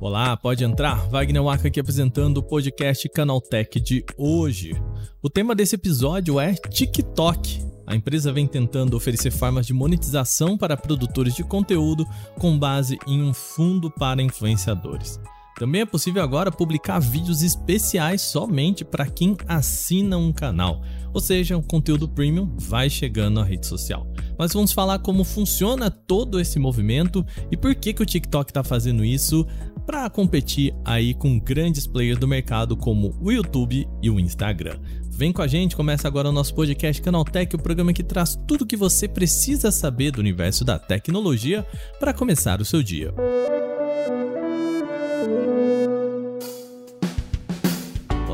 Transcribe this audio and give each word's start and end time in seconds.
Olá, 0.00 0.36
pode 0.36 0.64
entrar. 0.64 1.08
Wagner 1.08 1.42
Waka 1.42 1.68
aqui 1.68 1.80
apresentando 1.80 2.38
o 2.38 2.42
podcast 2.42 3.08
Canaltech 3.08 3.80
de 3.80 4.04
hoje. 4.16 4.72
O 5.22 5.30
tema 5.30 5.54
desse 5.54 5.74
episódio 5.74 6.38
é 6.38 6.54
TikTok. 6.54 7.64
A 7.86 7.96
empresa 7.96 8.32
vem 8.32 8.46
tentando 8.46 8.96
oferecer 8.96 9.30
formas 9.30 9.66
de 9.66 9.72
monetização 9.72 10.58
para 10.58 10.76
produtores 10.76 11.34
de 11.34 11.42
conteúdo 11.42 12.06
com 12.38 12.58
base 12.58 12.98
em 13.06 13.22
um 13.22 13.32
fundo 13.32 13.90
para 13.90 14.22
influenciadores. 14.22 15.20
Também 15.56 15.82
é 15.82 15.86
possível 15.86 16.22
agora 16.22 16.50
publicar 16.50 16.98
vídeos 16.98 17.42
especiais 17.42 18.22
somente 18.22 18.84
para 18.84 19.06
quem 19.06 19.36
assina 19.46 20.16
um 20.16 20.32
canal, 20.32 20.82
ou 21.12 21.20
seja, 21.20 21.56
o 21.56 21.62
conteúdo 21.62 22.08
premium 22.08 22.50
vai 22.56 22.90
chegando 22.90 23.38
à 23.38 23.44
rede 23.44 23.66
social. 23.66 24.11
Mas 24.42 24.54
vamos 24.54 24.72
falar 24.72 24.98
como 24.98 25.22
funciona 25.22 25.88
todo 25.88 26.40
esse 26.40 26.58
movimento 26.58 27.24
e 27.48 27.56
por 27.56 27.76
que, 27.76 27.92
que 27.92 28.02
o 28.02 28.04
TikTok 28.04 28.50
está 28.50 28.64
fazendo 28.64 29.04
isso 29.04 29.46
para 29.86 30.10
competir 30.10 30.74
aí 30.84 31.14
com 31.14 31.38
grandes 31.38 31.86
players 31.86 32.18
do 32.18 32.26
mercado 32.26 32.76
como 32.76 33.16
o 33.20 33.30
YouTube 33.30 33.88
e 34.02 34.10
o 34.10 34.18
Instagram. 34.18 34.80
Vem 35.08 35.32
com 35.32 35.42
a 35.42 35.46
gente, 35.46 35.76
começa 35.76 36.08
agora 36.08 36.28
o 36.28 36.32
nosso 36.32 36.56
podcast 36.56 37.00
Canaltech, 37.00 37.54
o 37.54 37.62
programa 37.62 37.92
que 37.92 38.02
traz 38.02 38.36
tudo 38.48 38.62
o 38.62 38.66
que 38.66 38.76
você 38.76 39.06
precisa 39.06 39.70
saber 39.70 40.10
do 40.10 40.18
universo 40.18 40.64
da 40.64 40.76
tecnologia 40.76 41.64
para 42.00 42.12
começar 42.12 42.60
o 42.60 42.64
seu 42.64 42.82
dia. 42.82 43.14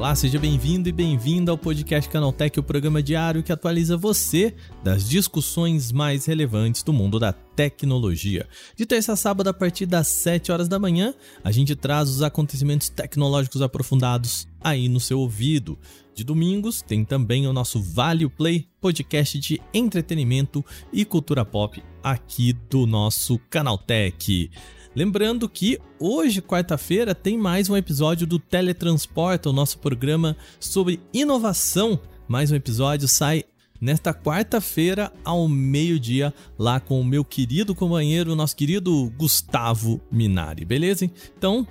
Olá, 0.09 0.15
seja 0.15 0.39
bem-vindo 0.39 0.89
e 0.89 0.93
bem-vinda 0.93 1.53
ao 1.53 1.59
podcast 1.59 2.09
Canaltech, 2.09 2.59
o 2.59 2.62
programa 2.62 3.03
diário 3.03 3.43
que 3.43 3.53
atualiza 3.53 3.95
você 3.95 4.55
das 4.83 5.07
discussões 5.07 5.93
mais 5.93 6.25
relevantes 6.25 6.83
do 6.83 6.95
mundo 6.95 7.19
da 7.19 7.30
tecnologia. 7.30 8.49
De 8.75 8.87
terça 8.87 9.13
a 9.13 9.16
sábado, 9.16 9.49
a 9.49 9.52
partir 9.52 9.85
das 9.85 10.09
7 10.09 10.51
horas 10.51 10.66
da 10.66 10.79
manhã, 10.79 11.13
a 11.45 11.52
gente 11.52 11.77
traz 11.77 12.09
os 12.09 12.23
acontecimentos 12.23 12.88
tecnológicos 12.88 13.60
aprofundados 13.60 14.49
aí 14.63 14.88
no 14.88 14.99
seu 14.99 15.21
ouvido. 15.21 15.79
De 16.15 16.25
domingos, 16.25 16.80
tem 16.80 17.04
também 17.04 17.47
o 17.47 17.52
nosso 17.52 17.79
Vale 17.79 18.27
Play, 18.30 18.66
podcast 18.80 19.38
de 19.38 19.60
entretenimento 19.75 20.65
e 20.91 21.04
cultura 21.04 21.45
pop 21.45 21.82
aqui 22.02 22.54
do 22.71 22.87
nosso 22.87 23.38
Canaltech. 23.51 24.51
Lembrando 24.99 25.49
que 25.49 25.79
hoje, 26.01 26.43
quarta-feira, 26.43 27.15
tem 27.15 27.38
mais 27.38 27.71
um 27.71 27.77
episódio 27.77 28.27
do 28.27 28.37
Teletransporta, 28.37 29.49
o 29.49 29.52
nosso 29.52 29.79
programa 29.79 30.37
sobre 30.59 30.99
inovação. 31.15 32.01
Mais 32.27 32.51
um 32.51 32.57
episódio 32.57 33.07
sai 33.07 33.45
nesta 33.80 34.13
quarta-feira 34.13 35.13
ao 35.24 35.46
meio-dia 35.46 36.35
lá 36.59 36.80
com 36.80 37.01
o 37.01 37.04
meu 37.04 37.24
querido 37.24 37.76
companheiro, 37.76 38.35
nosso 38.35 38.57
querido 38.57 39.09
Gustavo 39.16 40.01
Minari, 40.10 40.65
beleza? 40.65 41.09
Então, 41.38 41.65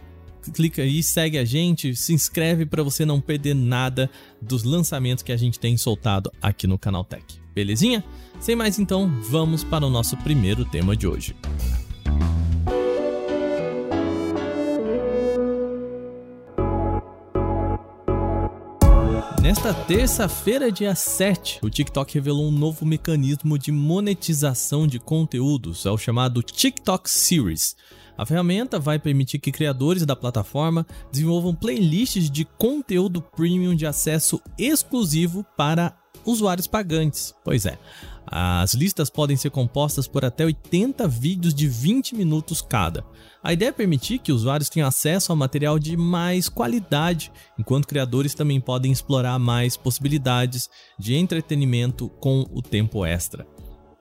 clica 0.53 0.83
aí, 0.83 1.03
segue 1.03 1.37
a 1.37 1.43
gente, 1.43 1.97
se 1.97 2.13
inscreve 2.13 2.65
para 2.65 2.81
você 2.81 3.03
não 3.03 3.19
perder 3.19 3.55
nada 3.55 4.09
dos 4.41 4.63
lançamentos 4.63 5.21
que 5.21 5.33
a 5.33 5.37
gente 5.37 5.59
tem 5.59 5.75
soltado 5.75 6.31
aqui 6.41 6.65
no 6.65 6.79
Canal 6.79 7.03
Tech. 7.03 7.25
Belezinha? 7.53 8.05
Sem 8.39 8.55
mais 8.55 8.79
então, 8.79 9.11
vamos 9.23 9.65
para 9.65 9.85
o 9.85 9.89
nosso 9.89 10.15
primeiro 10.15 10.63
tema 10.63 10.95
de 10.95 11.05
hoje. 11.05 11.35
Nesta 19.47 19.73
terça-feira, 19.73 20.69
dia 20.69 20.93
7, 20.93 21.59
o 21.63 21.69
TikTok 21.69 22.13
revelou 22.15 22.49
um 22.49 22.51
novo 22.51 22.85
mecanismo 22.85 23.57
de 23.57 23.71
monetização 23.71 24.85
de 24.85 24.99
conteúdos, 24.99 25.85
é 25.85 25.89
o 25.89 25.97
chamado 25.97 26.43
TikTok 26.43 27.09
Series. 27.09 27.73
A 28.17 28.25
ferramenta 28.25 28.77
vai 28.77 28.99
permitir 28.99 29.39
que 29.39 29.49
criadores 29.49 30.05
da 30.05 30.17
plataforma 30.17 30.85
desenvolvam 31.09 31.55
playlists 31.55 32.29
de 32.29 32.43
conteúdo 32.43 33.21
premium 33.21 33.73
de 33.73 33.85
acesso 33.85 34.41
exclusivo 34.57 35.45
para 35.55 35.97
usuários 36.25 36.67
pagantes. 36.67 37.33
Pois 37.45 37.65
é, 37.65 37.79
as 38.29 38.73
listas 38.73 39.09
podem 39.09 39.37
ser 39.37 39.49
compostas 39.49 40.07
por 40.07 40.25
até 40.25 40.45
80 40.45 41.07
vídeos 41.07 41.53
de 41.53 41.67
20 41.67 42.13
minutos 42.15 42.61
cada. 42.61 43.05
A 43.41 43.53
ideia 43.53 43.69
é 43.69 43.71
permitir 43.71 44.19
que 44.19 44.33
usuários 44.33 44.69
tenham 44.69 44.87
acesso 44.87 45.31
a 45.31 45.35
material 45.35 45.79
de 45.79 45.95
mais 45.95 46.49
qualidade, 46.49 47.31
enquanto 47.57 47.87
criadores 47.87 48.33
também 48.33 48.59
podem 48.59 48.91
explorar 48.91 49.39
mais 49.39 49.77
possibilidades 49.77 50.69
de 50.99 51.15
entretenimento 51.15 52.09
com 52.19 52.45
o 52.51 52.61
tempo 52.61 53.05
extra. 53.05 53.47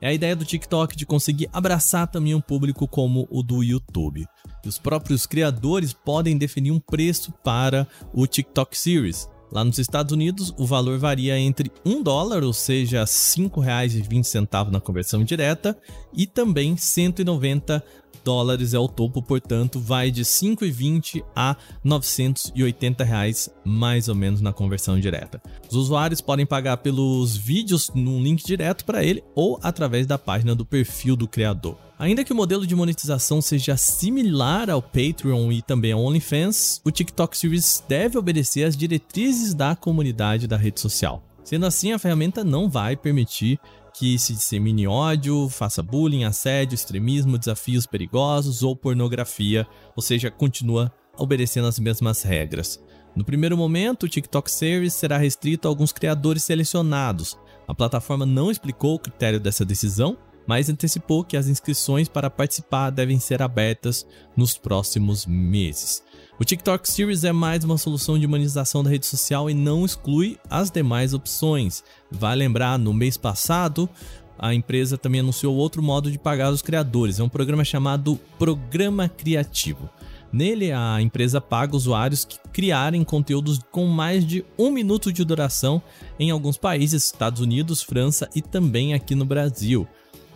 É 0.00 0.08
a 0.08 0.12
ideia 0.12 0.36
do 0.36 0.44
TikTok 0.44 0.94
de 0.94 1.06
conseguir 1.06 1.48
abraçar 1.52 2.06
também 2.06 2.34
um 2.34 2.40
público 2.40 2.86
como 2.86 3.26
o 3.30 3.42
do 3.42 3.62
YouTube. 3.62 4.26
E 4.64 4.68
os 4.68 4.78
próprios 4.78 5.24
criadores 5.24 5.92
podem 5.92 6.36
definir 6.36 6.70
um 6.70 6.80
preço 6.80 7.32
para 7.44 7.86
o 8.12 8.26
TikTok 8.26 8.76
Series, 8.76 9.28
Lá 9.50 9.64
nos 9.64 9.78
Estados 9.78 10.12
Unidos, 10.12 10.52
o 10.58 10.66
valor 10.66 10.98
varia 10.98 11.38
entre 11.38 11.70
1 11.84 12.02
dólar, 12.02 12.42
ou 12.42 12.52
seja, 12.52 13.00
R$ 13.00 13.06
5,20 13.06 14.70
na 14.70 14.80
conversão 14.80 15.22
direta, 15.22 15.76
e 16.12 16.26
também 16.26 16.76
190 16.76 17.82
dólares 18.26 18.74
é 18.74 18.78
o 18.78 18.88
topo, 18.88 19.22
portanto, 19.22 19.78
vai 19.78 20.10
de 20.10 20.24
5,20 20.24 21.22
a 21.34 21.56
980 21.84 23.04
reais, 23.04 23.48
mais 23.64 24.08
ou 24.08 24.16
menos 24.16 24.40
na 24.40 24.52
conversão 24.52 24.98
direta. 24.98 25.40
Os 25.70 25.76
usuários 25.76 26.20
podem 26.20 26.44
pagar 26.44 26.78
pelos 26.78 27.36
vídeos 27.36 27.88
num 27.94 28.20
link 28.20 28.44
direto 28.44 28.84
para 28.84 29.04
ele 29.04 29.22
ou 29.32 29.60
através 29.62 30.08
da 30.08 30.18
página 30.18 30.56
do 30.56 30.66
perfil 30.66 31.14
do 31.14 31.28
criador. 31.28 31.78
Ainda 31.96 32.24
que 32.24 32.32
o 32.32 32.36
modelo 32.36 32.66
de 32.66 32.74
monetização 32.74 33.40
seja 33.40 33.76
similar 33.76 34.68
ao 34.70 34.82
Patreon 34.82 35.52
e 35.52 35.62
também 35.62 35.92
ao 35.92 36.02
OnlyFans, 36.02 36.80
o 36.84 36.90
TikTok 36.90 37.38
Series 37.38 37.84
deve 37.88 38.18
obedecer 38.18 38.64
às 38.64 38.76
diretrizes 38.76 39.54
da 39.54 39.76
comunidade 39.76 40.48
da 40.48 40.56
rede 40.56 40.80
social. 40.80 41.22
Sendo 41.44 41.64
assim, 41.64 41.92
a 41.92 41.98
ferramenta 41.98 42.42
não 42.42 42.68
vai 42.68 42.96
permitir 42.96 43.60
que 43.98 44.18
se 44.18 44.34
dissemine 44.34 44.86
ódio, 44.86 45.48
faça 45.48 45.82
bullying, 45.82 46.24
assédio, 46.24 46.74
extremismo, 46.74 47.38
desafios 47.38 47.86
perigosos 47.86 48.62
ou 48.62 48.76
pornografia, 48.76 49.66
ou 49.96 50.02
seja, 50.02 50.30
continua 50.30 50.92
obedecendo 51.16 51.66
as 51.66 51.78
mesmas 51.78 52.22
regras. 52.22 52.78
No 53.14 53.24
primeiro 53.24 53.56
momento, 53.56 54.02
o 54.02 54.08
TikTok 54.08 54.50
Series 54.50 54.92
será 54.92 55.16
restrito 55.16 55.66
a 55.66 55.70
alguns 55.70 55.92
criadores 55.92 56.44
selecionados. 56.44 57.38
A 57.66 57.74
plataforma 57.74 58.26
não 58.26 58.50
explicou 58.50 58.96
o 58.96 58.98
critério 58.98 59.40
dessa 59.40 59.64
decisão, 59.64 60.18
mas 60.46 60.68
antecipou 60.68 61.24
que 61.24 61.36
as 61.36 61.48
inscrições 61.48 62.06
para 62.06 62.28
participar 62.28 62.90
devem 62.90 63.18
ser 63.18 63.40
abertas 63.40 64.06
nos 64.36 64.58
próximos 64.58 65.24
meses. 65.24 66.04
O 66.38 66.44
TikTok 66.44 66.86
Series 66.86 67.24
é 67.24 67.32
mais 67.32 67.64
uma 67.64 67.78
solução 67.78 68.18
de 68.18 68.26
humanização 68.26 68.84
da 68.84 68.90
rede 68.90 69.06
social 69.06 69.48
e 69.48 69.54
não 69.54 69.86
exclui 69.86 70.38
as 70.50 70.70
demais 70.70 71.14
opções. 71.14 71.82
Vai 72.10 72.36
lembrar, 72.36 72.78
no 72.78 72.92
mês 72.92 73.16
passado, 73.16 73.88
a 74.38 74.52
empresa 74.52 74.98
também 74.98 75.20
anunciou 75.20 75.56
outro 75.56 75.82
modo 75.82 76.10
de 76.10 76.18
pagar 76.18 76.52
os 76.52 76.60
criadores. 76.60 77.18
É 77.18 77.22
um 77.22 77.28
programa 77.28 77.64
chamado 77.64 78.20
Programa 78.38 79.08
Criativo. 79.08 79.88
Nele, 80.30 80.72
a 80.72 81.00
empresa 81.00 81.40
paga 81.40 81.74
usuários 81.74 82.26
que 82.26 82.38
criarem 82.52 83.02
conteúdos 83.02 83.58
com 83.72 83.86
mais 83.86 84.22
de 84.22 84.44
um 84.58 84.70
minuto 84.70 85.10
de 85.10 85.24
duração 85.24 85.80
em 86.20 86.30
alguns 86.30 86.58
países, 86.58 87.04
Estados 87.04 87.40
Unidos, 87.40 87.82
França 87.82 88.28
e 88.36 88.42
também 88.42 88.92
aqui 88.92 89.14
no 89.14 89.24
Brasil. 89.24 89.88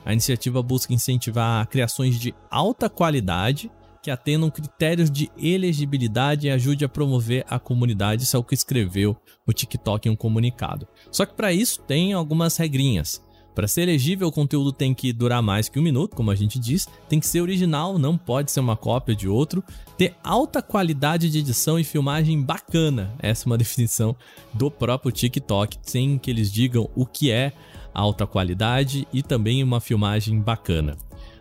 A 0.02 0.14
iniciativa 0.14 0.62
busca 0.62 0.94
incentivar 0.94 1.66
criações 1.68 2.18
de 2.18 2.34
alta 2.50 2.88
qualidade 2.88 3.70
que 4.02 4.10
atendam 4.10 4.50
critérios 4.50 5.10
de 5.10 5.30
elegibilidade 5.36 6.46
e 6.46 6.50
ajude 6.50 6.84
a 6.84 6.88
promover 6.88 7.44
a 7.48 7.58
comunidade, 7.58 8.22
isso 8.22 8.36
é 8.36 8.40
o 8.40 8.44
que 8.44 8.54
escreveu 8.54 9.16
o 9.46 9.52
TikTok 9.52 10.08
em 10.08 10.12
um 10.12 10.16
comunicado. 10.16 10.86
Só 11.10 11.26
que 11.26 11.34
para 11.34 11.52
isso 11.52 11.82
tem 11.82 12.12
algumas 12.12 12.56
regrinhas. 12.56 13.22
Para 13.54 13.66
ser 13.66 13.82
elegível, 13.82 14.28
o 14.28 14.32
conteúdo 14.32 14.72
tem 14.72 14.94
que 14.94 15.12
durar 15.12 15.42
mais 15.42 15.68
que 15.68 15.78
um 15.78 15.82
minuto, 15.82 16.14
como 16.14 16.30
a 16.30 16.34
gente 16.34 16.58
diz, 16.58 16.86
tem 17.08 17.18
que 17.18 17.26
ser 17.26 17.40
original, 17.40 17.98
não 17.98 18.16
pode 18.16 18.50
ser 18.50 18.60
uma 18.60 18.76
cópia 18.76 19.14
de 19.14 19.28
outro, 19.28 19.62
ter 19.98 20.14
alta 20.22 20.62
qualidade 20.62 21.28
de 21.28 21.38
edição 21.40 21.78
e 21.78 21.84
filmagem 21.84 22.40
bacana. 22.40 23.12
Essa 23.18 23.44
é 23.44 23.46
uma 23.48 23.58
definição 23.58 24.14
do 24.54 24.70
próprio 24.70 25.12
TikTok, 25.12 25.78
sem 25.82 26.16
que 26.16 26.30
eles 26.30 26.50
digam 26.50 26.88
o 26.94 27.04
que 27.04 27.30
é 27.30 27.52
alta 27.92 28.26
qualidade 28.26 29.06
e 29.12 29.22
também 29.22 29.62
uma 29.62 29.80
filmagem 29.80 30.40
bacana. 30.40 30.96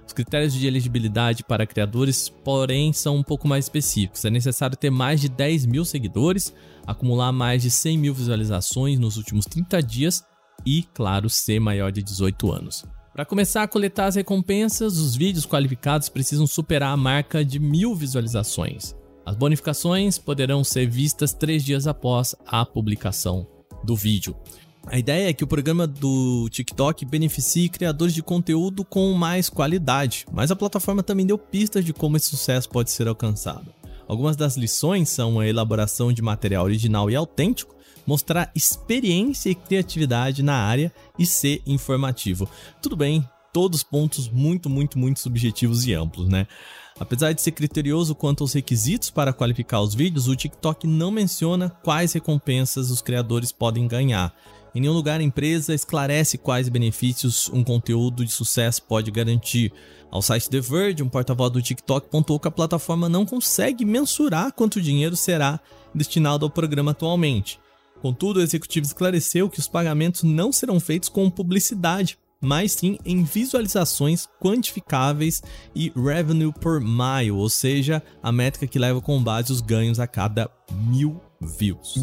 Os 0.09 0.13
critérios 0.13 0.55
de 0.55 0.65
elegibilidade 0.65 1.43
para 1.43 1.67
criadores, 1.67 2.29
porém, 2.29 2.91
são 2.91 3.17
um 3.17 3.21
pouco 3.21 3.47
mais 3.47 3.65
específicos. 3.65 4.25
É 4.25 4.31
necessário 4.31 4.75
ter 4.75 4.89
mais 4.89 5.21
de 5.21 5.29
10 5.29 5.67
mil 5.67 5.85
seguidores, 5.85 6.51
acumular 6.87 7.31
mais 7.31 7.61
de 7.61 7.69
100 7.69 7.97
mil 7.99 8.11
visualizações 8.11 8.97
nos 8.97 9.17
últimos 9.17 9.45
30 9.45 9.83
dias 9.83 10.23
e, 10.65 10.81
claro, 10.95 11.29
ser 11.29 11.59
maior 11.59 11.91
de 11.91 12.01
18 12.01 12.51
anos. 12.51 12.83
Para 13.13 13.23
começar 13.23 13.61
a 13.61 13.67
coletar 13.67 14.07
as 14.07 14.15
recompensas, 14.15 14.97
os 14.97 15.15
vídeos 15.15 15.45
qualificados 15.45 16.09
precisam 16.09 16.47
superar 16.47 16.91
a 16.91 16.97
marca 16.97 17.45
de 17.45 17.59
mil 17.59 17.93
visualizações. 17.93 18.95
As 19.23 19.35
bonificações 19.35 20.17
poderão 20.17 20.63
ser 20.63 20.89
vistas 20.89 21.33
três 21.33 21.63
dias 21.63 21.85
após 21.85 22.33
a 22.47 22.65
publicação 22.65 23.45
do 23.83 23.95
vídeo. 23.95 24.35
A 24.87 24.97
ideia 24.97 25.29
é 25.29 25.33
que 25.33 25.43
o 25.43 25.47
programa 25.47 25.85
do 25.85 26.47
TikTok 26.49 27.05
beneficie 27.05 27.69
criadores 27.69 28.13
de 28.13 28.23
conteúdo 28.23 28.83
com 28.83 29.13
mais 29.13 29.49
qualidade, 29.49 30.25
mas 30.31 30.49
a 30.49 30.55
plataforma 30.55 31.03
também 31.03 31.25
deu 31.25 31.37
pistas 31.37 31.85
de 31.85 31.93
como 31.93 32.17
esse 32.17 32.27
sucesso 32.27 32.69
pode 32.69 32.89
ser 32.91 33.07
alcançado. 33.07 33.73
Algumas 34.07 34.35
das 34.35 34.57
lições 34.57 35.09
são 35.09 35.39
a 35.39 35.47
elaboração 35.47 36.11
de 36.11 36.21
material 36.21 36.63
original 36.63 37.11
e 37.11 37.15
autêntico, 37.15 37.75
mostrar 38.07 38.51
experiência 38.55 39.51
e 39.51 39.55
criatividade 39.55 40.41
na 40.41 40.55
área 40.55 40.91
e 41.19 41.25
ser 41.27 41.61
informativo. 41.67 42.49
Tudo 42.81 42.95
bem, 42.95 43.23
todos 43.53 43.83
pontos 43.83 44.27
muito, 44.27 44.67
muito, 44.67 44.97
muito 44.97 45.19
subjetivos 45.19 45.85
e 45.85 45.93
amplos, 45.93 46.27
né? 46.27 46.47
Apesar 46.99 47.31
de 47.31 47.41
ser 47.41 47.51
criterioso 47.51 48.15
quanto 48.15 48.43
aos 48.43 48.53
requisitos 48.53 49.09
para 49.09 49.31
qualificar 49.31 49.79
os 49.79 49.93
vídeos, 49.93 50.27
o 50.27 50.35
TikTok 50.35 50.85
não 50.85 51.11
menciona 51.11 51.69
quais 51.83 52.11
recompensas 52.11 52.89
os 52.89 53.01
criadores 53.01 53.51
podem 53.51 53.87
ganhar. 53.87 54.33
Em 54.73 54.81
nenhum 54.81 54.93
lugar 54.93 55.19
a 55.19 55.23
empresa 55.23 55.73
esclarece 55.73 56.37
quais 56.37 56.69
benefícios 56.69 57.49
um 57.49 57.63
conteúdo 57.63 58.23
de 58.23 58.31
sucesso 58.31 58.83
pode 58.83 59.09
garantir. 59.09 59.73
Ao 60.11 60.21
site 60.21 60.49
The 60.49 60.59
Verge, 60.59 61.03
um 61.03 61.09
porta-voz 61.09 61.51
do 61.51 61.61
TikTok 61.61 62.09
pontuou 62.09 62.39
que 62.39 62.47
a 62.47 62.51
plataforma 62.51 63.09
não 63.09 63.25
consegue 63.25 63.85
mensurar 63.85 64.51
quanto 64.53 64.81
dinheiro 64.81 65.15
será 65.15 65.59
destinado 65.93 66.45
ao 66.45 66.51
programa 66.51 66.91
atualmente. 66.91 67.59
Contudo, 68.01 68.39
o 68.39 68.43
executivo 68.43 68.85
esclareceu 68.85 69.49
que 69.49 69.59
os 69.59 69.67
pagamentos 69.67 70.23
não 70.23 70.51
serão 70.51 70.79
feitos 70.79 71.09
com 71.09 71.29
publicidade, 71.29 72.17
mas 72.41 72.71
sim 72.71 72.97
em 73.05 73.23
visualizações 73.23 74.27
quantificáveis 74.41 75.41
e 75.75 75.91
revenue 75.95 76.53
per 76.53 76.79
mile, 76.79 77.31
ou 77.31 77.49
seja, 77.49 78.01
a 78.23 78.31
métrica 78.31 78.67
que 78.67 78.79
leva 78.79 79.01
com 79.01 79.21
base 79.21 79.51
os 79.51 79.61
ganhos 79.61 79.99
a 79.99 80.07
cada 80.07 80.49
mil 80.71 81.19
views. 81.41 81.95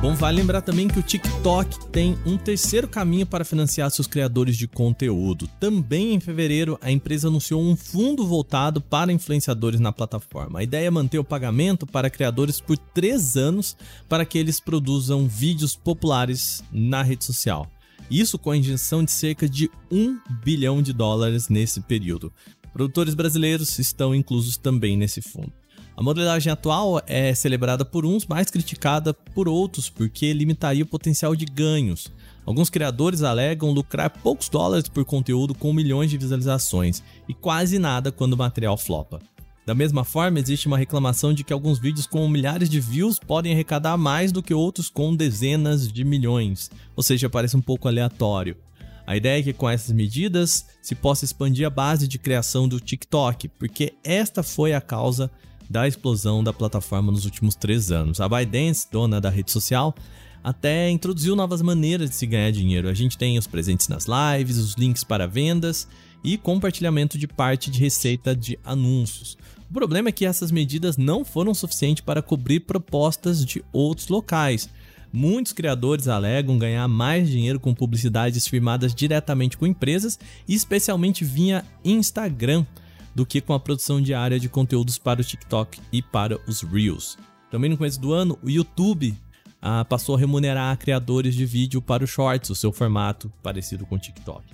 Bom, 0.00 0.14
vale 0.14 0.38
lembrar 0.38 0.62
também 0.62 0.88
que 0.88 0.98
o 0.98 1.02
TikTok 1.02 1.88
tem 1.88 2.16
um 2.24 2.38
terceiro 2.38 2.88
caminho 2.88 3.26
para 3.26 3.44
financiar 3.44 3.90
seus 3.90 4.06
criadores 4.06 4.56
de 4.56 4.66
conteúdo. 4.66 5.46
Também 5.60 6.14
em 6.14 6.20
fevereiro, 6.20 6.78
a 6.80 6.90
empresa 6.90 7.28
anunciou 7.28 7.60
um 7.60 7.76
fundo 7.76 8.26
voltado 8.26 8.80
para 8.80 9.12
influenciadores 9.12 9.78
na 9.78 9.92
plataforma. 9.92 10.60
A 10.60 10.62
ideia 10.62 10.86
é 10.86 10.90
manter 10.90 11.18
o 11.18 11.24
pagamento 11.24 11.86
para 11.86 12.08
criadores 12.08 12.62
por 12.62 12.78
três 12.78 13.36
anos 13.36 13.76
para 14.08 14.24
que 14.24 14.38
eles 14.38 14.58
produzam 14.58 15.28
vídeos 15.28 15.76
populares 15.76 16.64
na 16.72 17.02
rede 17.02 17.26
social. 17.26 17.70
Isso 18.10 18.38
com 18.38 18.52
a 18.52 18.56
injeção 18.56 19.04
de 19.04 19.10
cerca 19.10 19.46
de 19.46 19.70
1 19.92 20.18
bilhão 20.42 20.80
de 20.80 20.94
dólares 20.94 21.50
nesse 21.50 21.78
período. 21.82 22.32
Produtores 22.72 23.12
brasileiros 23.12 23.78
estão 23.78 24.14
inclusos 24.14 24.56
também 24.56 24.96
nesse 24.96 25.20
fundo. 25.20 25.59
A 25.96 26.02
modelagem 26.02 26.52
atual 26.52 27.02
é 27.06 27.34
celebrada 27.34 27.84
por 27.84 28.06
uns, 28.06 28.26
mais 28.26 28.50
criticada 28.50 29.12
por 29.12 29.48
outros, 29.48 29.90
porque 29.90 30.32
limitaria 30.32 30.82
o 30.82 30.86
potencial 30.86 31.36
de 31.36 31.44
ganhos. 31.44 32.10
Alguns 32.46 32.70
criadores 32.70 33.22
alegam 33.22 33.70
lucrar 33.70 34.10
poucos 34.10 34.48
dólares 34.48 34.88
por 34.88 35.04
conteúdo 35.04 35.54
com 35.54 35.72
milhões 35.72 36.10
de 36.10 36.16
visualizações 36.16 37.02
e 37.28 37.34
quase 37.34 37.78
nada 37.78 38.10
quando 38.10 38.32
o 38.32 38.38
material 38.38 38.76
flopa. 38.76 39.20
Da 39.66 39.74
mesma 39.74 40.04
forma, 40.04 40.40
existe 40.40 40.66
uma 40.66 40.78
reclamação 40.78 41.34
de 41.34 41.44
que 41.44 41.52
alguns 41.52 41.78
vídeos 41.78 42.06
com 42.06 42.26
milhares 42.28 42.68
de 42.68 42.80
views 42.80 43.18
podem 43.18 43.52
arrecadar 43.52 43.96
mais 43.96 44.32
do 44.32 44.42
que 44.42 44.54
outros 44.54 44.88
com 44.88 45.14
dezenas 45.14 45.92
de 45.92 46.02
milhões, 46.02 46.70
ou 46.96 47.02
seja, 47.02 47.28
parece 47.28 47.56
um 47.56 47.60
pouco 47.60 47.86
aleatório. 47.86 48.56
A 49.06 49.16
ideia 49.16 49.40
é 49.40 49.42
que 49.42 49.52
com 49.52 49.68
essas 49.68 49.92
medidas 49.92 50.66
se 50.82 50.94
possa 50.94 51.24
expandir 51.24 51.66
a 51.66 51.70
base 51.70 52.08
de 52.08 52.18
criação 52.18 52.66
do 52.66 52.80
TikTok, 52.80 53.48
porque 53.48 53.94
esta 54.02 54.42
foi 54.42 54.72
a 54.72 54.80
causa 54.80 55.30
da 55.70 55.86
explosão 55.86 56.42
da 56.42 56.52
plataforma 56.52 57.12
nos 57.12 57.24
últimos 57.24 57.54
três 57.54 57.92
anos. 57.92 58.20
A 58.20 58.28
ByteDance, 58.28 58.88
dona 58.90 59.20
da 59.20 59.30
rede 59.30 59.52
social, 59.52 59.94
até 60.42 60.90
introduziu 60.90 61.36
novas 61.36 61.62
maneiras 61.62 62.10
de 62.10 62.16
se 62.16 62.26
ganhar 62.26 62.50
dinheiro. 62.50 62.88
A 62.88 62.94
gente 62.94 63.16
tem 63.16 63.38
os 63.38 63.46
presentes 63.46 63.86
nas 63.86 64.06
lives, 64.06 64.56
os 64.56 64.74
links 64.74 65.04
para 65.04 65.28
vendas 65.28 65.86
e 66.24 66.36
compartilhamento 66.36 67.16
de 67.16 67.28
parte 67.28 67.70
de 67.70 67.78
receita 67.78 68.34
de 68.34 68.58
anúncios. 68.64 69.38
O 69.70 69.72
problema 69.72 70.08
é 70.08 70.12
que 70.12 70.26
essas 70.26 70.50
medidas 70.50 70.96
não 70.96 71.24
foram 71.24 71.54
suficientes 71.54 72.02
para 72.02 72.20
cobrir 72.20 72.60
propostas 72.60 73.44
de 73.44 73.62
outros 73.72 74.08
locais. 74.08 74.68
Muitos 75.12 75.52
criadores 75.52 76.08
alegam 76.08 76.58
ganhar 76.58 76.86
mais 76.88 77.28
dinheiro 77.28 77.60
com 77.60 77.72
publicidades 77.72 78.48
firmadas 78.48 78.92
diretamente 78.92 79.56
com 79.56 79.66
empresas, 79.66 80.18
especialmente 80.48 81.24
via 81.24 81.64
Instagram 81.84 82.66
do 83.14 83.26
que 83.26 83.40
com 83.40 83.52
a 83.52 83.60
produção 83.60 84.00
diária 84.00 84.38
de 84.38 84.48
conteúdos 84.48 84.98
para 84.98 85.20
o 85.20 85.24
TikTok 85.24 85.80
e 85.92 86.00
para 86.00 86.40
os 86.48 86.62
Reels. 86.62 87.18
Também 87.50 87.70
no 87.70 87.76
começo 87.76 88.00
do 88.00 88.12
ano, 88.12 88.38
o 88.42 88.48
YouTube 88.48 89.14
ah, 89.60 89.84
passou 89.84 90.14
a 90.14 90.18
remunerar 90.18 90.78
criadores 90.78 91.34
de 91.34 91.44
vídeo 91.44 91.82
para 91.82 92.04
o 92.04 92.06
Shorts, 92.06 92.50
o 92.50 92.54
seu 92.54 92.72
formato 92.72 93.30
parecido 93.42 93.84
com 93.84 93.96
o 93.96 93.98
TikTok. 93.98 94.44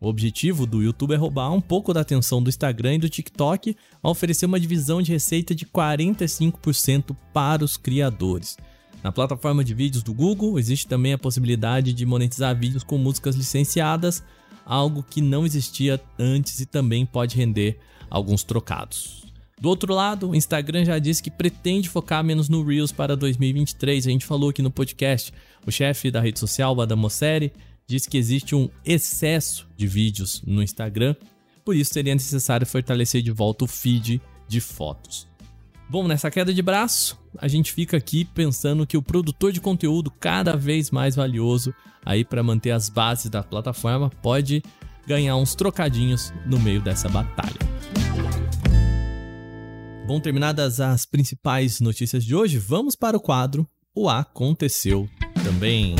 O 0.00 0.08
objetivo 0.08 0.66
do 0.66 0.82
YouTube 0.82 1.12
é 1.12 1.16
roubar 1.16 1.52
um 1.52 1.60
pouco 1.60 1.92
da 1.92 2.00
atenção 2.00 2.42
do 2.42 2.48
Instagram 2.48 2.94
e 2.94 2.98
do 2.98 3.08
TikTok 3.08 3.76
ao 4.02 4.12
oferecer 4.12 4.46
uma 4.46 4.58
divisão 4.58 5.02
de 5.02 5.12
receita 5.12 5.54
de 5.54 5.66
45% 5.66 7.14
para 7.34 7.62
os 7.62 7.76
criadores. 7.76 8.56
Na 9.02 9.12
plataforma 9.12 9.62
de 9.62 9.74
vídeos 9.74 10.02
do 10.02 10.14
Google, 10.14 10.58
existe 10.58 10.86
também 10.86 11.12
a 11.12 11.18
possibilidade 11.18 11.92
de 11.92 12.06
monetizar 12.06 12.56
vídeos 12.56 12.82
com 12.82 12.96
músicas 12.96 13.36
licenciadas, 13.36 14.22
algo 14.70 15.02
que 15.02 15.20
não 15.20 15.44
existia 15.44 16.00
antes 16.16 16.60
e 16.60 16.66
também 16.66 17.04
pode 17.04 17.36
render 17.36 17.76
alguns 18.08 18.44
trocados. 18.44 19.24
Do 19.60 19.68
outro 19.68 19.92
lado, 19.92 20.30
o 20.30 20.34
Instagram 20.34 20.84
já 20.84 20.96
disse 21.00 21.20
que 21.20 21.30
pretende 21.30 21.88
focar 21.88 22.22
menos 22.22 22.48
no 22.48 22.64
Reels 22.64 22.92
para 22.92 23.16
2023. 23.16 24.06
A 24.06 24.10
gente 24.10 24.24
falou 24.24 24.50
aqui 24.50 24.62
no 24.62 24.70
podcast. 24.70 25.34
O 25.66 25.72
chefe 25.72 26.08
da 26.08 26.20
rede 26.20 26.38
social, 26.38 26.80
Adam 26.80 26.96
Mosseri, 26.96 27.52
disse 27.84 28.08
que 28.08 28.16
existe 28.16 28.54
um 28.54 28.70
excesso 28.84 29.68
de 29.76 29.88
vídeos 29.88 30.40
no 30.46 30.62
Instagram, 30.62 31.16
por 31.64 31.74
isso 31.74 31.92
seria 31.92 32.14
necessário 32.14 32.66
fortalecer 32.66 33.20
de 33.20 33.32
volta 33.32 33.64
o 33.64 33.68
feed 33.68 34.22
de 34.48 34.60
fotos. 34.60 35.29
Bom, 35.90 36.06
nessa 36.06 36.30
queda 36.30 36.54
de 36.54 36.62
braço, 36.62 37.18
a 37.36 37.48
gente 37.48 37.72
fica 37.72 37.96
aqui 37.96 38.24
pensando 38.24 38.86
que 38.86 38.96
o 38.96 39.02
produtor 39.02 39.50
de 39.50 39.60
conteúdo 39.60 40.08
cada 40.08 40.56
vez 40.56 40.88
mais 40.88 41.16
valioso 41.16 41.74
aí 42.06 42.24
para 42.24 42.44
manter 42.44 42.70
as 42.70 42.88
bases 42.88 43.28
da 43.28 43.42
plataforma 43.42 44.08
pode 44.22 44.62
ganhar 45.04 45.34
uns 45.34 45.56
trocadinhos 45.56 46.32
no 46.46 46.60
meio 46.60 46.80
dessa 46.80 47.08
batalha. 47.08 47.58
Bom, 50.06 50.20
terminadas 50.20 50.78
as 50.78 51.04
principais 51.04 51.80
notícias 51.80 52.24
de 52.24 52.36
hoje, 52.36 52.56
vamos 52.56 52.94
para 52.94 53.16
o 53.16 53.20
quadro 53.20 53.68
O 53.92 54.08
Aconteceu 54.08 55.08
Também. 55.42 55.96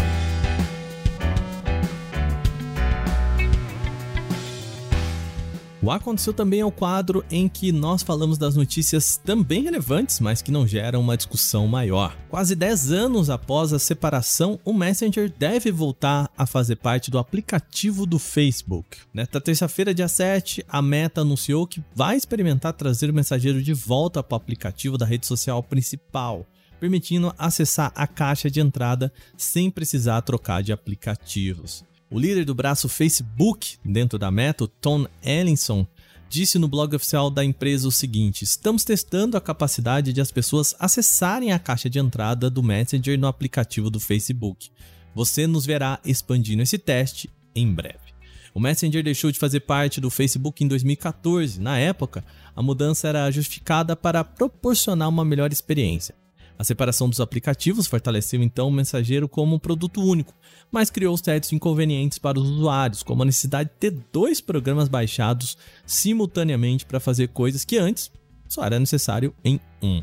O 5.83 5.91
Aconteceu 5.91 6.35
também 6.35 6.61
é 6.61 6.65
o 6.65 6.71
quadro 6.71 7.25
em 7.31 7.49
que 7.49 7.73
nós 7.73 8.03
falamos 8.03 8.37
das 8.37 8.55
notícias 8.55 9.17
também 9.17 9.63
relevantes, 9.63 10.21
mas 10.21 10.43
que 10.43 10.51
não 10.51 10.67
geram 10.67 11.01
uma 11.01 11.17
discussão 11.17 11.67
maior. 11.67 12.15
Quase 12.29 12.55
10 12.55 12.93
anos 12.93 13.31
após 13.31 13.73
a 13.73 13.79
separação, 13.79 14.61
o 14.63 14.75
Messenger 14.75 15.33
deve 15.39 15.73
voltar 15.73 16.31
a 16.37 16.45
fazer 16.45 16.77
parte 16.77 17.11
do 17.11 17.19
aplicativo 17.19 18.05
do 18.05 18.19
Facebook. 18.19 18.99
Nesta 19.15 19.41
terça-feira, 19.41 19.95
dia 19.95 20.07
7, 20.07 20.63
a 20.69 20.83
Meta 20.83 21.23
anunciou 21.23 21.67
que 21.67 21.83
vai 21.95 22.15
experimentar 22.15 22.75
trazer 22.75 23.09
o 23.09 23.15
mensageiro 23.15 23.63
de 23.63 23.73
volta 23.73 24.23
para 24.23 24.35
o 24.35 24.37
aplicativo 24.37 24.99
da 24.99 25.07
rede 25.07 25.27
social 25.27 25.63
principal 25.63 26.47
permitindo 26.79 27.35
acessar 27.37 27.93
a 27.95 28.07
caixa 28.07 28.51
de 28.51 28.59
entrada 28.59 29.13
sem 29.37 29.71
precisar 29.71 30.23
trocar 30.23 30.63
de 30.63 30.73
aplicativos. 30.73 31.85
O 32.13 32.19
líder 32.19 32.45
do 32.45 32.57
braço 32.57 32.89
Facebook 32.89 33.79
dentro 33.85 34.19
da 34.19 34.33
Meta, 34.33 34.67
Tom 34.81 35.07
Ellinson, 35.23 35.87
disse 36.29 36.59
no 36.59 36.67
blog 36.67 36.97
oficial 36.97 37.31
da 37.31 37.45
empresa 37.45 37.87
o 37.87 37.93
seguinte: 37.93 38.43
Estamos 38.43 38.83
testando 38.83 39.37
a 39.37 39.41
capacidade 39.41 40.13
de 40.13 40.21
as 40.21 40.33
pessoas 40.33 40.75
acessarem 40.81 41.53
a 41.53 41.59
caixa 41.59 41.89
de 41.89 42.01
entrada 42.01 42.51
do 42.51 42.65
Messenger 42.65 43.17
no 43.17 43.29
aplicativo 43.29 43.89
do 43.89 44.01
Facebook. 44.01 44.73
Você 45.15 45.47
nos 45.47 45.65
verá 45.65 46.01
expandindo 46.05 46.63
esse 46.63 46.79
teste 46.79 47.31
em 47.55 47.73
breve. 47.73 48.11
O 48.53 48.59
Messenger 48.59 49.05
deixou 49.05 49.31
de 49.31 49.39
fazer 49.39 49.61
parte 49.61 50.01
do 50.01 50.11
Facebook 50.11 50.65
em 50.65 50.67
2014. 50.67 51.61
Na 51.61 51.79
época, 51.79 52.25
a 52.57 52.61
mudança 52.61 53.07
era 53.07 53.31
justificada 53.31 53.95
para 53.95 54.25
proporcionar 54.25 55.09
uma 55.09 55.25
melhor 55.25 55.53
experiência. 55.53 56.17
A 56.61 56.65
separação 56.65 57.09
dos 57.09 57.21
aplicativos 57.21 57.87
fortaleceu 57.87 58.43
então 58.43 58.69
o 58.69 58.71
mensageiro 58.71 59.27
como 59.27 59.57
um 59.57 59.59
produto 59.59 60.03
único, 60.03 60.35
mas 60.71 60.91
criou 60.91 61.17
certos 61.17 61.55
inconvenientes 61.55 62.19
para 62.19 62.39
os 62.39 62.51
usuários, 62.51 63.03
como 63.03 63.23
a 63.23 63.25
necessidade 63.25 63.71
de 63.71 63.77
ter 63.77 63.99
dois 64.13 64.43
programas 64.43 64.87
baixados 64.87 65.57
simultaneamente 65.87 66.85
para 66.85 67.01
fazer 67.01 67.29
coisas 67.29 67.65
que 67.65 67.79
antes 67.79 68.13
só 68.47 68.63
era 68.63 68.79
necessário 68.79 69.33
em 69.43 69.59
um. 69.83 70.03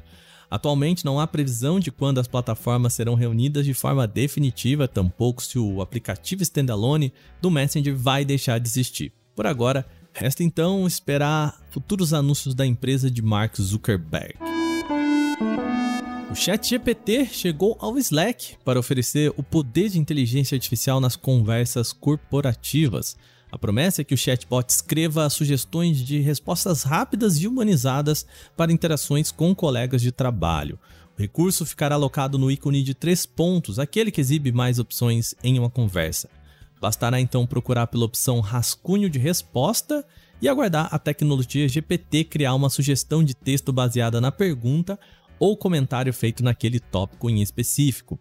Atualmente 0.50 1.06
não 1.06 1.20
há 1.20 1.28
previsão 1.28 1.80
de 1.80 1.92
quando 1.92 2.20
as 2.20 2.28
plataformas 2.28 2.96
serão 2.96 3.14
reunidas 3.14 3.64
de 3.64 3.76
forma 3.76 4.08
definitiva, 4.08 4.88
tampouco 4.88 5.44
se 5.44 5.60
o 5.60 5.80
aplicativo 5.80 6.42
standalone 6.42 7.14
do 7.40 7.52
Messenger 7.52 7.96
vai 7.96 8.26
deixar 8.26 8.60
de 8.60 8.68
existir. 8.68 9.14
Por 9.36 9.46
agora, 9.46 9.86
resta 10.12 10.44
então 10.44 10.88
esperar 10.88 11.62
futuros 11.70 12.16
anúncios 12.16 12.56
da 12.56 12.66
empresa 12.66 13.12
de 13.12 13.22
Mark 13.22 13.62
Zuckerberg. 13.62 14.57
ChatGPT 16.38 17.25
chegou 17.25 17.75
ao 17.79 17.98
Slack 17.98 18.58
para 18.63 18.79
oferecer 18.79 19.34
o 19.36 19.44
poder 19.44 19.89
de 19.89 20.00
inteligência 20.00 20.56
artificial 20.56 21.01
nas 21.01 21.15
conversas 21.15 21.91
corporativas. 21.91 23.17
A 23.51 23.58
promessa 23.58 24.01
é 24.01 24.03
que 24.03 24.13
o 24.13 24.17
chatbot 24.17 24.70
escreva 24.70 25.29
sugestões 25.32 25.98
de 25.98 26.20
respostas 26.20 26.84
rápidas 26.84 27.38
e 27.38 27.48
humanizadas 27.48 28.25
para 28.56 28.72
interações 28.72 29.32
com 29.32 29.53
colegas 29.56 30.01
de 30.01 30.12
trabalho. 30.12 30.79
O 31.17 31.22
recurso 31.22 31.65
ficará 31.65 31.96
alocado 31.96 32.38
no 32.38 32.51
ícone 32.51 32.84
de 32.84 32.94
três 32.94 33.25
pontos, 33.25 33.79
aquele 33.79 34.12
que 34.12 34.22
exibe 34.22 34.51
mais 34.51 34.77
opções 34.77 35.34
em 35.44 35.58
uma 35.58 35.72
conversa. 35.72 36.29
Bastará 36.79 37.20
então 37.20 37.48
procurar 37.48 37.88
pela 37.88 38.06
opção 38.06 38.39
rascunho 38.41 39.10
de 39.10 39.17
resposta 39.17 40.06
e 40.39 40.48
aguardar 40.48 40.88
a 40.91 41.00
tecnologia 41.00 41.67
GPT 41.67 42.25
criar 42.25 42.53
uma 42.53 42.70
sugestão 42.70 43.24
de 43.24 43.34
texto 43.34 43.74
baseada 43.74 44.22
na 44.22 44.32
pergunta 44.32 45.00
ou 45.39 45.58
comentário 45.58 46.13
feito 46.13 46.44
naquele 46.44 46.79
tópico 46.79 47.29
em 47.29 47.41
específico. 47.41 48.20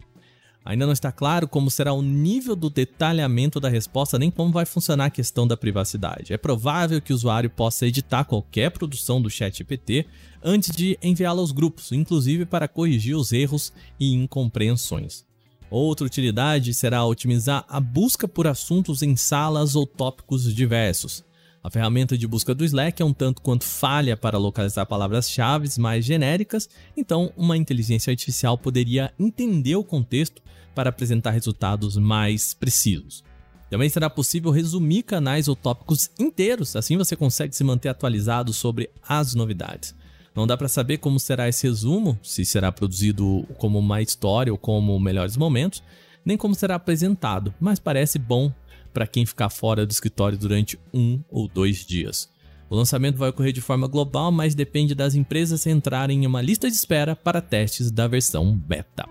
Ainda 0.66 0.85
não 0.85 0.92
está 0.92 1.12
claro 1.12 1.46
como 1.46 1.70
será 1.70 1.92
o 1.92 2.02
nível 2.02 2.56
do 2.56 2.68
detalhamento 2.68 3.61
da 3.61 3.68
resposta 3.68 4.18
nem 4.18 4.32
como 4.32 4.50
vai 4.50 4.66
funcionar 4.66 5.04
a 5.04 5.11
questão 5.11 5.46
da 5.46 5.56
privacidade. 5.56 6.32
É 6.32 6.37
provável 6.37 7.00
que 7.00 7.12
o 7.12 7.16
usuário 7.16 7.49
possa 7.49 7.87
editar 7.87 8.25
qualquer 8.25 8.73
produção 8.73 9.23
do 9.23 9.30
ChatGPT 9.30 10.06
antes 10.42 10.75
de 10.75 10.99
enviá-la 11.00 11.40
aos 11.40 11.52
grupos, 11.52 11.92
inclusive 11.92 12.44
para 12.44 12.66
corrigir 12.66 13.14
os 13.14 13.32
erros 13.32 13.73
e 13.99 14.12
incompreensões. 14.12 15.25
Outra 15.70 16.06
utilidade 16.06 16.75
será 16.75 17.04
otimizar 17.04 17.64
a 17.68 17.80
busca 17.80 18.26
por 18.26 18.49
assuntos 18.49 19.02
em 19.02 19.14
salas 19.14 19.76
ou 19.76 19.87
tópicos 19.87 20.52
diversos. 20.52 21.25
A 21.66 21.70
ferramenta 21.70 22.16
de 22.16 22.28
busca 22.28 22.54
do 22.54 22.64
Slack 22.64 23.02
é 23.02 23.04
um 23.04 23.12
tanto 23.12 23.42
quanto 23.42 23.64
falha 23.64 24.16
para 24.16 24.38
localizar 24.38 24.87
palavras-chave 24.87 25.68
mais 25.80 26.04
genéricas, 26.04 26.68
então 26.96 27.32
uma 27.37 27.56
inteligência 27.56 28.12
artificial 28.12 28.56
poderia 28.56 29.12
entender 29.18 29.75
o 29.75 29.82
contexto 29.82 30.40
para 30.76 30.90
apresentar 30.90 31.32
resultados 31.32 31.96
mais 31.96 32.54
precisos. 32.54 33.25
Também 33.68 33.88
será 33.88 34.08
possível 34.08 34.52
resumir 34.52 35.02
canais 35.02 35.49
ou 35.49 35.56
tópicos 35.56 36.08
inteiros, 36.20 36.76
assim 36.76 36.96
você 36.96 37.16
consegue 37.16 37.56
se 37.56 37.64
manter 37.64 37.88
atualizado 37.88 38.52
sobre 38.52 38.88
as 39.02 39.35
novidades. 39.35 39.92
Não 40.37 40.46
dá 40.46 40.56
para 40.56 40.68
saber 40.68 40.99
como 40.99 41.18
será 41.18 41.49
esse 41.49 41.66
resumo, 41.66 42.16
se 42.23 42.44
será 42.44 42.70
produzido 42.70 43.44
como 43.58 43.80
uma 43.80 44.00
história 44.00 44.52
ou 44.52 44.58
como 44.58 45.00
melhores 45.00 45.37
momentos, 45.37 45.82
nem 46.25 46.37
como 46.37 46.54
será 46.54 46.76
apresentado, 46.76 47.52
mas 47.58 47.80
parece 47.80 48.20
bom 48.20 48.52
para 48.97 49.07
quem 49.07 49.26
ficar 49.26 49.50
fora 49.50 49.85
do 49.85 49.91
escritório 49.91 50.38
durante 50.38 50.79
um 50.91 51.23
ou 51.29 51.47
dois 51.47 51.85
dias. 51.85 52.31
O 52.71 52.75
lançamento 52.75 53.19
vai 53.19 53.29
ocorrer 53.29 53.53
de 53.53 53.61
forma 53.61 53.87
global, 53.87 54.33
mas 54.33 54.55
depende 54.55 54.95
das 54.95 55.15
empresas 55.15 55.67
entrarem 55.67 56.25
em 56.25 56.26
uma 56.26 56.41
lista 56.41 56.67
de 56.67 56.75
espera 56.75 57.15
para 57.15 57.43
testes 57.43 57.91
da 57.91 58.09
versão 58.09 58.57
beta. 58.57 59.05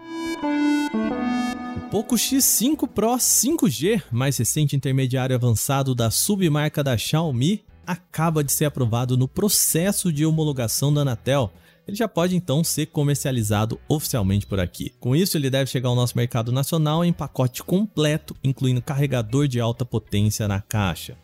O 1.78 1.90
Poco 1.92 2.16
X5 2.16 2.88
Pro 2.88 3.12
5G, 3.12 4.02
mais 4.12 4.36
recente 4.38 4.76
intermediário 4.76 5.36
avançado 5.36 5.94
da 5.94 6.10
submarca 6.10 6.84
da 6.84 6.98
Xiaomi, 6.98 7.64
acaba 7.86 8.44
de 8.44 8.52
ser 8.52 8.66
aprovado 8.66 9.16
no 9.16 9.28
processo 9.28 10.12
de 10.12 10.26
homologação 10.26 10.92
da 10.92 11.02
Anatel 11.02 11.54
ele 11.88 11.96
já 11.96 12.08
pode 12.08 12.36
então 12.36 12.64
ser 12.64 12.88
comercializado 12.88 13.80
oficialmente 13.88 14.46
por 14.46 14.60
aqui. 14.60 14.94
Com 15.00 15.16
isso, 15.16 15.38
ele 15.38 15.50
deve 15.50 15.70
chegar 15.70 15.90
ao 15.90 15.96
nosso 15.96 16.18
mercado 16.18 16.52
nacional 16.52 17.06
em 17.06 17.14
pacote 17.14 17.64
completo, 17.64 18.36
incluindo 18.44 18.82
carregador 18.82 19.48
de 19.48 19.60
alta 19.60 19.86
potência 19.86 20.48
na 20.48 20.62
caixa. 20.62 21.18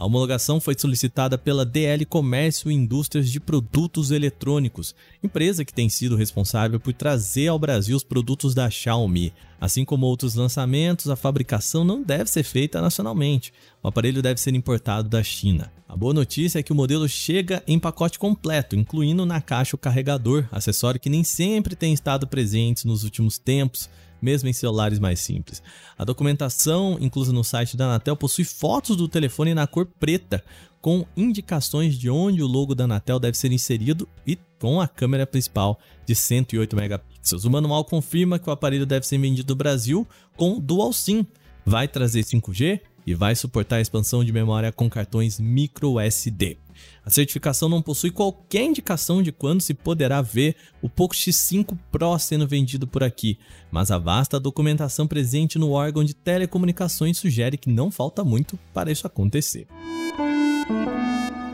A 0.00 0.06
homologação 0.06 0.62
foi 0.62 0.74
solicitada 0.78 1.36
pela 1.36 1.62
DL 1.62 2.06
Comércio 2.06 2.70
e 2.70 2.74
Indústrias 2.74 3.28
de 3.30 3.38
Produtos 3.38 4.10
Eletrônicos, 4.10 4.94
empresa 5.22 5.62
que 5.62 5.74
tem 5.74 5.90
sido 5.90 6.16
responsável 6.16 6.80
por 6.80 6.94
trazer 6.94 7.48
ao 7.48 7.58
Brasil 7.58 7.94
os 7.94 8.02
produtos 8.02 8.54
da 8.54 8.70
Xiaomi. 8.70 9.30
Assim 9.60 9.84
como 9.84 10.06
outros 10.06 10.34
lançamentos, 10.34 11.10
a 11.10 11.16
fabricação 11.16 11.84
não 11.84 12.02
deve 12.02 12.30
ser 12.30 12.44
feita 12.44 12.80
nacionalmente. 12.80 13.52
O 13.82 13.88
aparelho 13.88 14.22
deve 14.22 14.40
ser 14.40 14.54
importado 14.54 15.06
da 15.06 15.22
China. 15.22 15.70
A 15.86 15.94
boa 15.94 16.14
notícia 16.14 16.58
é 16.58 16.62
que 16.62 16.72
o 16.72 16.74
modelo 16.74 17.06
chega 17.06 17.62
em 17.66 17.78
pacote 17.78 18.18
completo, 18.18 18.74
incluindo 18.74 19.26
na 19.26 19.42
caixa 19.42 19.76
o 19.76 19.78
carregador, 19.78 20.48
acessório 20.50 20.98
que 20.98 21.10
nem 21.10 21.22
sempre 21.22 21.76
tem 21.76 21.92
estado 21.92 22.26
presente 22.26 22.86
nos 22.86 23.04
últimos 23.04 23.36
tempos 23.36 23.90
mesmo 24.20 24.48
em 24.48 24.52
celulares 24.52 24.98
mais 24.98 25.20
simples. 25.20 25.62
A 25.96 26.04
documentação 26.04 26.96
inclusa 27.00 27.32
no 27.32 27.44
site 27.44 27.76
da 27.76 27.86
Anatel 27.86 28.16
possui 28.16 28.44
fotos 28.44 28.96
do 28.96 29.08
telefone 29.08 29.54
na 29.54 29.66
cor 29.66 29.86
preta, 29.86 30.42
com 30.80 31.06
indicações 31.16 31.98
de 31.98 32.08
onde 32.08 32.42
o 32.42 32.46
logo 32.46 32.74
da 32.74 32.84
Anatel 32.84 33.18
deve 33.18 33.36
ser 33.36 33.52
inserido 33.52 34.08
e 34.26 34.38
com 34.58 34.80
a 34.80 34.88
câmera 34.88 35.26
principal 35.26 35.78
de 36.06 36.14
108 36.14 36.74
megapixels. 36.74 37.44
O 37.44 37.50
manual 37.50 37.84
confirma 37.84 38.38
que 38.38 38.48
o 38.48 38.52
aparelho 38.52 38.86
deve 38.86 39.06
ser 39.06 39.18
vendido 39.18 39.52
no 39.52 39.56
Brasil 39.56 40.06
com 40.36 40.58
Dual 40.58 40.92
SIM. 40.92 41.26
Vai 41.64 41.86
trazer 41.86 42.24
5G 42.24 42.80
e 43.06 43.14
vai 43.14 43.34
suportar 43.34 43.76
a 43.76 43.80
expansão 43.80 44.24
de 44.24 44.32
memória 44.32 44.72
com 44.72 44.88
cartões 44.88 45.38
micro 45.38 45.98
SD. 45.98 46.58
A 47.04 47.10
certificação 47.10 47.68
não 47.68 47.82
possui 47.82 48.10
qualquer 48.10 48.64
indicação 48.64 49.22
de 49.22 49.32
quando 49.32 49.60
se 49.60 49.74
poderá 49.74 50.20
ver 50.22 50.56
o 50.82 50.88
Poco 50.88 51.14
X5 51.14 51.76
Pro 51.90 52.18
sendo 52.18 52.46
vendido 52.46 52.86
por 52.86 53.02
aqui, 53.02 53.38
mas 53.70 53.90
a 53.90 53.98
vasta 53.98 54.38
documentação 54.38 55.06
presente 55.06 55.58
no 55.58 55.72
órgão 55.72 56.04
de 56.04 56.14
telecomunicações 56.14 57.18
sugere 57.18 57.56
que 57.56 57.70
não 57.70 57.90
falta 57.90 58.22
muito 58.22 58.58
para 58.72 58.92
isso 58.92 59.06
acontecer. 59.06 59.66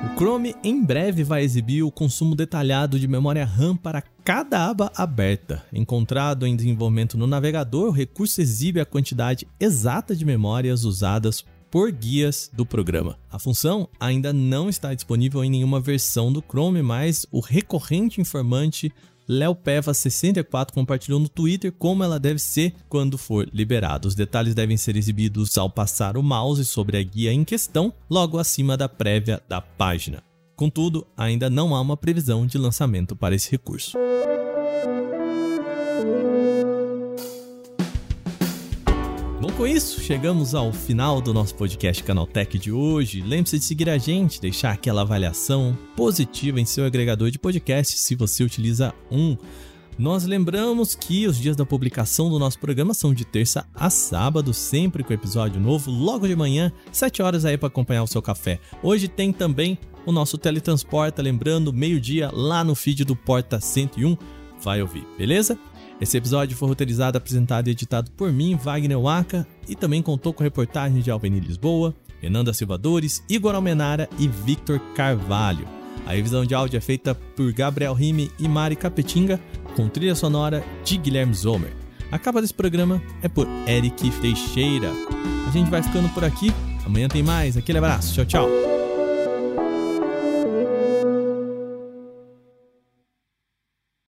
O 0.04 0.18
Chrome 0.18 0.56
em 0.64 0.84
breve 0.84 1.24
vai 1.24 1.44
exibir 1.44 1.84
o 1.84 1.92
consumo 1.92 2.36
detalhado 2.36 3.00
de 3.00 3.08
memória 3.08 3.46
RAM 3.46 3.76
para 3.76 4.02
cada 4.24 4.70
aba 4.70 4.92
aberta. 4.96 5.64
Encontrado 5.72 6.46
em 6.46 6.56
desenvolvimento 6.56 7.18
no 7.18 7.26
navegador, 7.26 7.88
o 7.88 7.92
recurso 7.92 8.42
exibe 8.42 8.80
a 8.80 8.86
quantidade 8.86 9.48
exata 9.60 10.16
de 10.16 10.26
memórias 10.26 10.84
usadas 10.84 11.46
por 11.72 11.92
guias 11.92 12.50
do 12.54 12.66
programa. 12.66 13.18
A 13.32 13.40
função 13.40 13.90
ainda 14.00 14.32
não 14.32 14.70
está 14.70 14.94
disponível 14.94 15.44
em 15.44 15.50
nenhuma 15.50 15.80
versão 15.80 16.32
do 16.32 16.42
Chrome, 16.42 16.82
mas 16.82 17.26
o 17.32 17.40
recorrente 17.40 18.22
informante 18.22 18.92
Léo 19.28 19.56
Peva 19.56 19.94
64 19.94 20.74
compartilhou 20.74 21.20
no 21.20 21.28
Twitter 21.28 21.72
como 21.72 22.04
ela 22.04 22.20
deve 22.20 22.40
ser 22.40 22.74
quando 22.88 23.18
for 23.18 23.50
liberada. 23.52 24.08
Os 24.08 24.16
detalhes 24.16 24.54
devem 24.54 24.78
ser 24.78 24.96
exibidos 24.96 25.58
ao 25.58 25.70
passar 25.70 26.18
o 26.18 26.24
mouse 26.24 26.64
sobre 26.66 26.98
a 26.98 27.04
guia 27.04 27.34
em 27.34 27.44
questão, 27.44 27.92
logo 28.10 28.38
acima 28.38 28.78
da 28.78 28.88
prévia 28.88 29.42
da 29.50 29.62
página. 29.62 30.24
Contudo, 30.56 31.06
ainda 31.18 31.50
não 31.50 31.76
há 31.76 31.82
uma 31.82 31.98
previsão 31.98 32.46
de 32.46 32.58
lançamento 32.58 33.16
para 33.16 33.36
esse 33.36 33.52
recurso. 33.52 33.98
Bom, 39.46 39.52
com 39.52 39.68
isso, 39.68 40.02
chegamos 40.02 40.56
ao 40.56 40.74
final 40.74 41.22
do 41.22 41.32
nosso 41.32 41.54
podcast 41.54 42.04
Canaltech 42.04 42.58
de 42.58 42.72
hoje. 42.72 43.22
Lembre-se 43.22 43.60
de 43.60 43.64
seguir 43.64 43.88
a 43.88 43.96
gente, 43.96 44.42
deixar 44.42 44.72
aquela 44.72 45.02
avaliação 45.02 45.78
positiva 45.96 46.60
em 46.60 46.66
seu 46.66 46.84
agregador 46.84 47.30
de 47.30 47.38
podcast 47.38 47.96
se 47.96 48.16
você 48.16 48.44
utiliza 48.44 48.92
um. 49.12 49.38
Nós 50.00 50.24
lembramos 50.24 50.96
que 50.96 51.28
os 51.28 51.38
dias 51.38 51.56
da 51.56 51.64
publicação 51.64 52.28
do 52.28 52.40
nosso 52.40 52.58
programa 52.58 52.96
são 52.96 53.14
de 53.14 53.24
terça 53.24 53.68
a 53.76 53.88
sábado, 53.88 54.52
sempre 54.52 55.04
com 55.04 55.14
episódio 55.14 55.62
novo, 55.62 55.92
logo 55.92 56.28
de 56.28 56.36
manhã, 56.36 56.72
7 56.92 57.22
horas 57.22 57.46
aí 57.46 57.56
para 57.56 57.68
acompanhar 57.68 58.02
o 58.02 58.08
seu 58.08 58.24
café. 58.24 58.60
Hoje 58.82 59.08
tem 59.08 59.32
também 59.32 59.78
o 60.08 60.12
nosso 60.12 60.40
Teletransporta, 60.40 61.22
lembrando, 61.22 61.72
meio-dia 61.72 62.32
lá 62.34 62.64
no 62.64 62.74
feed 62.74 63.06
do 63.06 63.16
Porta 63.16 63.60
101, 63.60 64.18
vai 64.60 64.82
ouvir, 64.82 65.06
beleza? 65.20 65.56
Esse 66.00 66.18
episódio 66.18 66.58
foi 66.58 66.68
roteirizado, 66.68 67.18
apresentado 67.18 67.68
e 67.68 67.72
editado 67.72 68.12
por 68.12 68.32
mim, 68.32 68.56
Wagner 68.56 69.00
Waka, 69.00 69.48
e 69.68 69.76
também 69.76 70.02
contou 70.02 70.34
com 70.34 70.44
reportagens 70.44 71.04
de 71.04 71.10
Alveni 71.10 71.40
Lisboa, 71.40 71.96
Renan 72.22 72.44
da 72.44 72.54
Silvadores, 72.54 73.24
Igor 73.30 73.56
Almenara 73.56 74.10
e 74.20 74.28
Victor 74.28 74.80
Carvalho. 74.94 75.68
A 76.06 76.14
revisão 76.14 76.46
de 76.46 76.54
áudio 76.54 76.78
é 76.78 76.82
feita 76.82 77.16
por 77.16 77.52
Gabriel 77.52 77.94
Rime 77.94 78.32
e 78.38 78.48
Mari 78.48 78.76
Capetinga, 78.76 79.40
com 79.76 79.88
trilha 79.90 80.16
sonora 80.16 80.64
de 80.84 80.98
Guilherme 80.98 81.34
Zomer. 81.34 81.74
A 82.12 82.20
capa 82.20 82.42
desse 82.42 82.54
programa 82.54 83.02
é 83.22 83.28
por 83.28 83.48
Eric 83.68 84.10
Teixeira. 84.22 84.92
A 85.48 85.52
gente 85.52 85.72
vai 85.72 85.82
ficando 85.82 86.10
por 86.10 86.24
aqui. 86.24 86.52
Amanhã 86.86 87.08
tem 87.08 87.24
mais. 87.24 87.58
Aquele 87.58 87.80
abraço. 87.80 88.14
Tchau, 88.14 88.26
tchau. 88.26 88.75